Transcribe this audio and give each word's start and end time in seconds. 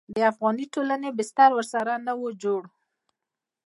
د 0.15 0.17
افغاني 0.31 0.65
ټولنې 0.73 1.09
بستر 1.17 1.49
ورسره 1.55 1.93
نه 2.05 2.13
و 2.21 2.25
جوړ. 2.41 2.61